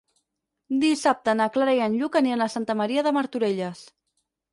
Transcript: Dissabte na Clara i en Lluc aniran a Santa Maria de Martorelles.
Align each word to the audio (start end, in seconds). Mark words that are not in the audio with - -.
Dissabte 0.83 1.35
na 1.41 1.45
Clara 1.57 1.75
i 1.79 1.81
en 1.87 1.97
Lluc 1.99 2.17
aniran 2.21 2.41
a 2.45 2.47
Santa 2.53 2.77
Maria 2.81 3.05
de 3.09 3.13
Martorelles. 3.19 3.83